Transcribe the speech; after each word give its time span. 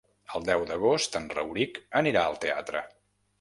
El 0.37 0.45
deu 0.45 0.63
d'agost 0.71 1.17
en 1.19 1.27
Rauric 1.33 1.77
anirà 2.01 2.25
al 2.31 2.41
teatre. 2.47 2.83